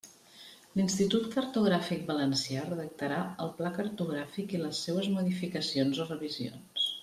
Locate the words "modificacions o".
5.21-6.13